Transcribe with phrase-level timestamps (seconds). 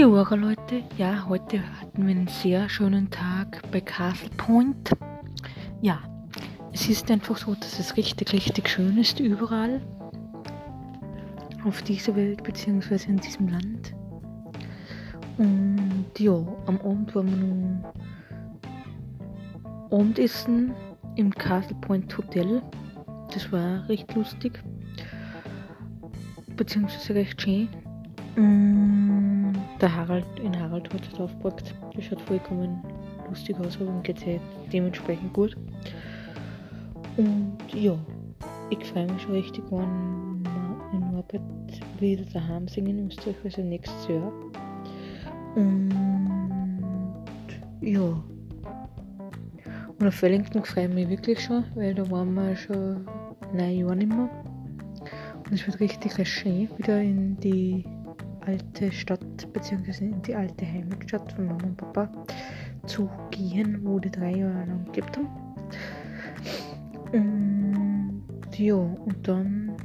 [0.00, 4.92] Jura Leute, ja, heute hatten wir einen sehr schönen Tag bei Castle Point.
[5.82, 5.98] Ja,
[6.72, 9.80] es ist einfach so, dass es richtig, richtig schön ist überall
[11.64, 13.92] auf dieser Welt beziehungsweise in diesem Land.
[15.36, 17.92] Und ja, am Abend waren wir noch
[19.90, 20.74] Abendessen
[21.16, 22.62] im Castle Point Hotel.
[23.34, 24.62] Das war recht lustig,
[26.56, 27.68] beziehungsweise recht schön.
[28.36, 28.77] Mm,
[29.80, 31.74] der Harald, in Harald hat es aufgepackt.
[31.94, 32.82] Das schaut vollkommen
[33.28, 34.40] lustig aus, ihm geht es
[34.72, 35.56] dementsprechend gut.
[37.16, 37.96] Und ja,
[38.70, 41.42] ich freue mich schon richtig, wenn wir in Norbert
[42.00, 44.32] wieder daheim singen in Österreich, also nächstes Jahr.
[45.56, 45.90] Und
[47.80, 48.22] ja.
[49.98, 53.04] Und auf Wellington freue ich mich wirklich schon, weil da waren wir schon
[53.52, 54.30] neun Jahre nicht mehr.
[55.44, 57.84] Und es wird richtig schön, wieder in die
[58.48, 62.10] alte Stadt, beziehungsweise in die alte Heimatstadt von Mama und Papa
[62.86, 65.28] zu gehen, wo die drei Jahre lang gelebt haben.
[67.12, 69.76] Und ja, und dann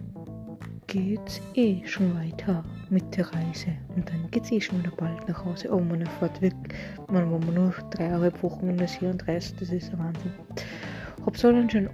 [0.87, 3.73] geht's eh schon weiter mit der Reise.
[3.95, 5.69] Und dann geht's eh schon wieder bald nach Hause.
[5.73, 6.73] Oh, man erfährt wirklich,
[7.09, 10.31] man, man nur dreieinhalb Wochen in das hier und reist, das ist ein Wahnsinn.
[11.25, 11.89] Habt so einen schönen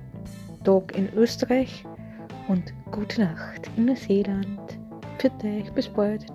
[0.63, 1.83] Tag in Österreich
[2.47, 4.78] und gute Nacht in Neuseeland.
[5.19, 5.71] Für dich.
[5.73, 6.25] Bis bald.